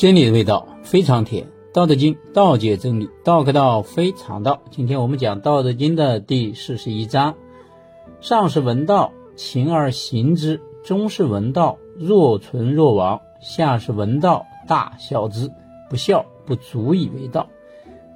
[0.00, 1.44] 真理的味道非常甜，
[1.74, 4.62] 《道德经》道解真理，道可道非常道。
[4.70, 7.34] 今天我们讲《道德经》的第四十一章：
[8.22, 15.50] 上是闻道，勤而行之；中是闻道，若存若亡；下是闻道，大孝之。
[15.90, 17.48] 不孝，不足以为道。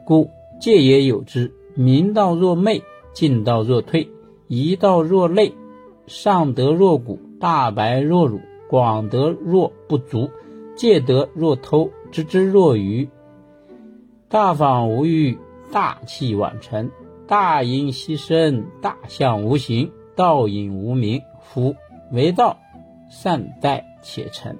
[0.06, 2.82] 故戒也有之：明道若昧，
[3.12, 4.08] 进道若退，
[4.48, 5.52] 一道若累，
[6.06, 8.40] 上德若谷，大白若辱，
[8.70, 10.30] 广德若不足。
[10.76, 13.08] 戒德若偷，知之若愚。
[14.28, 15.38] 大方无欲，
[15.72, 16.90] 大器晚成。
[17.26, 19.90] 大音希声，大象无形。
[20.16, 21.74] 道隐无名，夫
[22.12, 22.58] 为道，
[23.10, 24.56] 善待且成。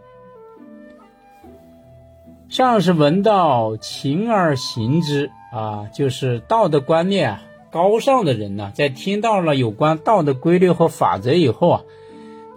[2.49, 11.83] 上是闻道，勤而行之啊，就是道德观念啊高尚的人呢，在听到了有关道德规律和法则以后啊，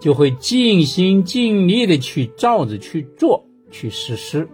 [0.00, 3.44] 就会尽心尽力的去照着去做。
[3.70, 4.48] 去实施。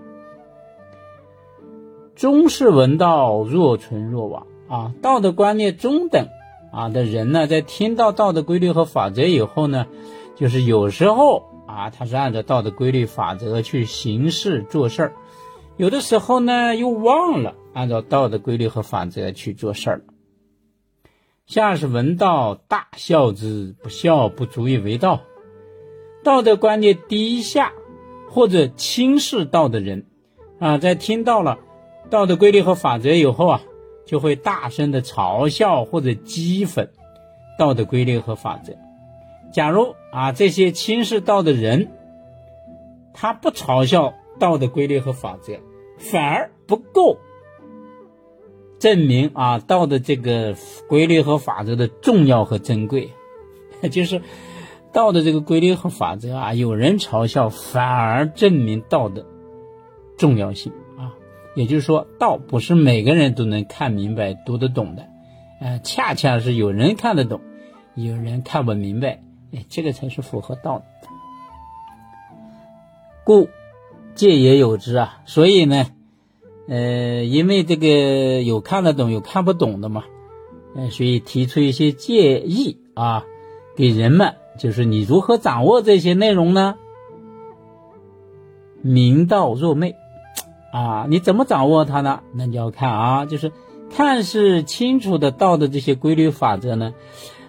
[2.14, 6.28] 中士闻道，若存若亡啊，道德观念中等
[6.72, 9.86] 啊的人呢，在听到道德规律和法则以后呢，
[10.36, 15.12] 就是有时候啊，他是按照道德规律法则去行事做事儿，
[15.76, 20.04] 有的时候呢，又忘了按照道德规律和法则去做事儿。
[21.46, 25.20] 下是闻道，大孝之，不孝不足以为道。
[26.22, 27.72] 道德观念低下。
[28.34, 30.06] 或者轻视道的人，
[30.58, 31.60] 啊，在听到了
[32.10, 33.62] 道德规律和法则以后啊，
[34.06, 36.88] 就会大声的嘲笑或者讥讽
[37.56, 38.72] 道德规律和法则。
[39.52, 41.92] 假如啊，这些轻视道的人，
[43.12, 45.60] 他不嘲笑道德规律和法则，
[45.98, 47.18] 反而不够
[48.80, 50.56] 证明啊道的这个
[50.88, 53.12] 规律和法则的重要和珍贵，
[53.92, 54.20] 就是。
[54.94, 59.26] 道的这个规律和法则啊，有人嘲笑，反而证明道的
[60.16, 61.12] 重要性啊。
[61.56, 65.06] 也就是说，道不是每个人都能看明白、读得懂的，
[65.60, 67.40] 呃，恰恰是有人看得懂，
[67.96, 69.20] 有人看不明白，
[69.52, 70.84] 哎，这个才是符合道的。
[73.24, 73.48] 故
[74.14, 75.86] 戒也有之啊，所以呢，
[76.68, 80.04] 呃，因为这个有看得懂，有看不懂的嘛，
[80.76, 83.24] 呃，所以提出一些建议啊，
[83.74, 84.36] 给人们。
[84.58, 86.76] 就是你如何掌握这些内容呢？
[88.82, 89.96] 明道若昧，
[90.72, 92.20] 啊，你怎么掌握它呢？
[92.34, 93.50] 那你要看啊，就是
[93.90, 96.94] 看似清楚的道的这些规律法则呢，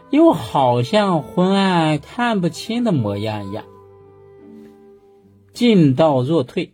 [0.09, 3.65] 又好像昏暗看不清的模样一样。
[5.53, 6.73] 进道若退，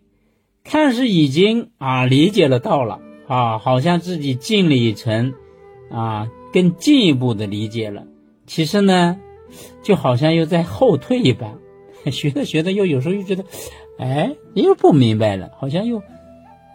[0.63, 5.33] 看似已经啊理解了道了啊，好像自己进了一层
[5.89, 8.03] 啊，更进一步的理解了。
[8.45, 9.17] 其实呢。
[9.83, 11.57] 就好像又在后退一般，
[12.11, 13.45] 学着学着又有时候又觉得，
[13.97, 16.01] 哎，又不明白了，好像又，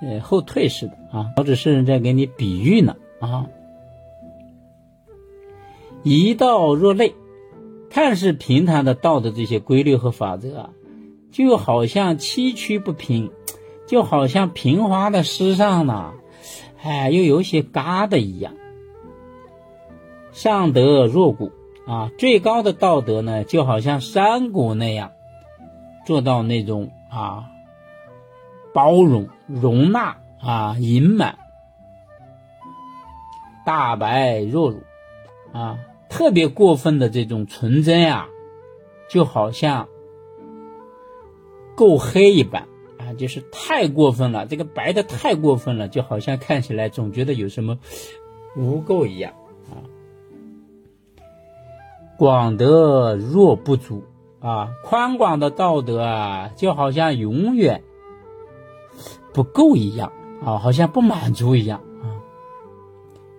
[0.02, 1.32] 呃，后退似的啊。
[1.36, 3.46] 老子是在给你比喻呢啊。
[6.02, 7.14] 一道若累，
[7.90, 10.70] 看似平坦的道的这些规律和法则啊，
[11.32, 13.30] 就好像崎岖不平，
[13.86, 16.12] 就好像平滑的石上呢，
[16.82, 18.54] 哎，又有些疙瘩一样。
[20.32, 21.50] 上德若谷。
[21.86, 25.12] 啊，最高的道德呢，就好像山谷那样，
[26.04, 27.44] 做到那种啊，
[28.74, 31.38] 包容、容纳啊，盈满、
[33.64, 34.82] 大白若乳
[35.52, 38.26] 啊，特别过分的这种纯真呀，
[39.08, 39.88] 就好像
[41.76, 42.66] 够黑一般
[42.98, 47.78] 啊，就是太过分了，这个白的太过分了，就好像看起来总觉得有什么
[48.56, 49.32] 污垢一样。
[52.18, 54.04] 广德若不足
[54.40, 57.82] 啊，宽广的道德啊，就好像永远
[59.34, 60.12] 不够一样
[60.42, 62.22] 啊，好像不满足一样啊。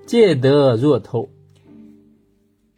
[0.05, 1.29] 戒德若偷，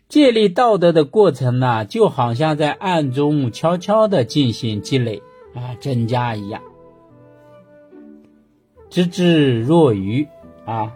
[0.08, 5.22] 建立道德的过程呢，就好像在暗中悄悄的进行积累
[5.54, 6.62] 啊，增加一样。
[8.90, 10.28] 知之若愚
[10.66, 10.94] 啊，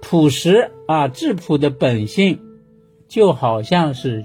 [0.00, 2.40] 朴实啊，质朴的本性。
[3.08, 4.24] 就好像是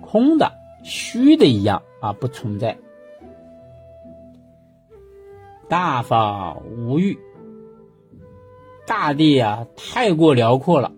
[0.00, 0.52] 空的、
[0.82, 2.76] 虚的一样啊，不存在。
[5.68, 7.18] 大方无欲，
[8.86, 10.92] 大地啊太过辽阔了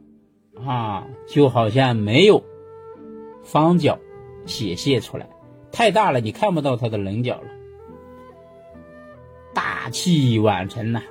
[0.64, 2.42] 啊，就好像没有
[3.42, 3.98] 方角
[4.46, 5.28] 显现出来，
[5.72, 7.48] 太大了，你看不到它的棱角了。
[9.52, 11.02] 大器晚成呐，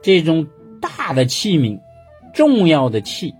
[0.00, 0.46] 这种
[0.80, 1.78] 大的器皿，
[2.32, 3.34] 重要的器。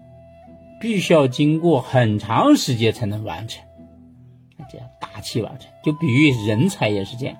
[0.81, 3.65] 必须要经过很长时间才能完成，
[4.71, 7.37] 这样大器晚成，就比喻人才也是这样，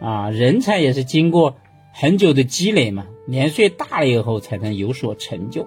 [0.00, 1.56] 啊，人才也是经过
[1.92, 5.62] 很久的积累嘛，年岁大了以后才能有所成就，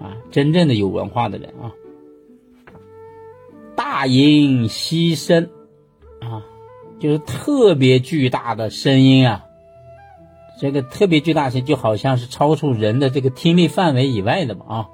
[0.00, 1.72] 啊，真正的有文化的人啊，
[3.74, 5.50] 大音希声，
[6.20, 6.44] 啊，
[7.00, 9.44] 就是特别巨大的声音啊，
[10.60, 14.88] 这个特别巨大声就好像是超出人的这个听力范围以外的嘛啊，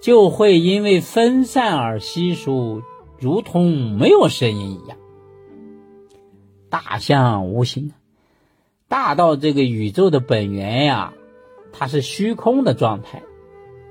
[0.00, 2.82] 就会因为分散而稀疏，
[3.18, 4.96] 如同没有声音一样。
[6.70, 7.92] 大象无形，
[8.88, 11.12] 大到这个宇宙的本源呀，
[11.72, 13.22] 它是虚空的状态，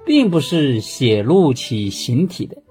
[0.06, 2.64] 并不是显露其形体的，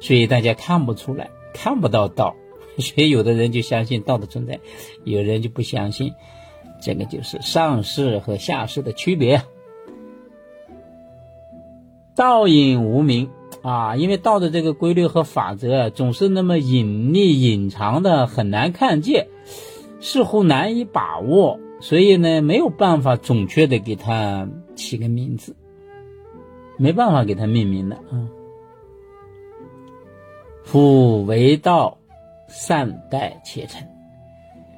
[0.00, 2.34] 所以大家看不出来，看不到道，
[2.78, 4.60] 所以有的人就相信道的存在，
[5.02, 6.12] 有人就不相信，
[6.80, 9.42] 这个就是上世和下世的区别。
[12.14, 13.30] 道隐无名。
[13.62, 19.28] 啊，因为道的这个规律和法则总是那么隐秘、隐藏的，很难看见，
[20.00, 25.56] 似乎难以把握，所以呢，没有办法准确的给它起个名字，
[26.76, 28.28] 没办法给它命名的啊。
[30.62, 31.96] 夫为道，
[32.48, 33.86] 善待且成。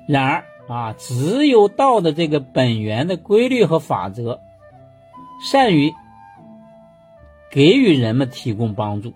[0.06, 4.38] 然而啊，只有道的这个本源的规律和法则，
[5.42, 5.92] 善于。
[7.56, 9.14] 给予人们提供帮助。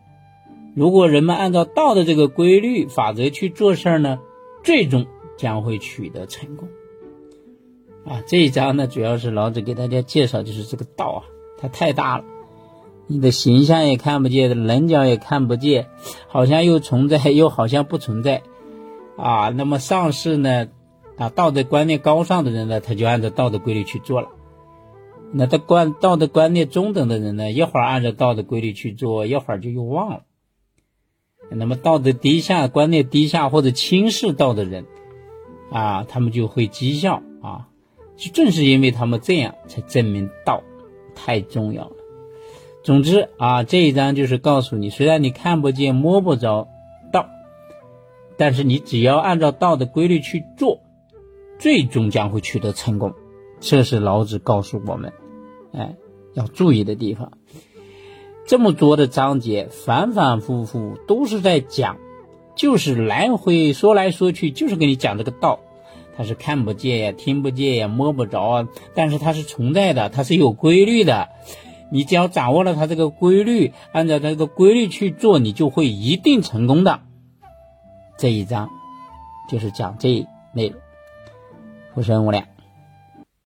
[0.75, 4.19] 如果人们按照道的这个规律法则去做事儿呢，
[4.64, 5.04] 最终
[5.37, 6.66] 将会取得成功。
[8.06, 11.20] 啊，这一章呢，主要是老子给大家介绍，就是这个道啊，
[11.58, 12.25] 它太大了，
[13.08, 15.88] 你的形象也看不见，棱角也看不见，
[16.26, 18.43] 好像又存在， 又好像不存在。
[19.19, 20.69] 啊，那么上世呢，
[21.19, 24.28] 啊，道德观念高尚的人呢，他就按照道德规律去做了。
[25.32, 30.23] 那他观道德观念中等的人呢，一会儿按照道德规律去做，一会儿就又忘了。
[31.50, 34.87] 那么道德低下、观念低下或者轻视道的人，
[35.71, 37.69] 啊，他们就会讥笑啊。
[38.17, 40.62] 就正是因为他们这样，才证明道
[41.15, 41.93] 太重要了。
[42.82, 46.69] 总之啊，这一章就是告诉你，虽然你看不见、摸不着
[47.12, 47.29] 道，
[48.37, 50.81] 但是你只要按照道的规律去做，
[51.59, 53.15] 最终将会取得成功。
[53.61, 55.12] 这是老子告诉我们。
[55.72, 55.94] 哎，
[56.34, 57.32] 要注意的地方，
[58.46, 61.96] 这么多的章节反反复复都是在讲，
[62.56, 65.61] 就是来回说来说去，就是跟你讲这个道，
[66.17, 71.28] 它是看不见呀、听不见呀、摸不着啊，但是它是存在的，它是有规律的。
[71.93, 77.00] 你只要掌握了它这个规律，按照它这个规律去做，你就会一定成功的。
[78.17, 78.70] 这一章
[79.49, 80.81] 就是讲这一内容。
[81.94, 82.46] 福生无量。